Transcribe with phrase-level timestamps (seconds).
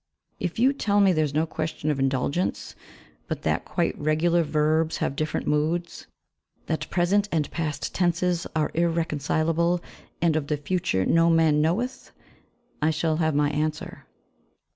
[0.39, 2.73] If you tell me there is no question of indulgence,
[3.27, 6.07] but that quite regular verbs have different moods,
[6.65, 9.79] that present and past tenses are irreconcilable,
[10.19, 12.13] and, of the future, no man knoweth
[12.81, 14.07] I shall have my answer.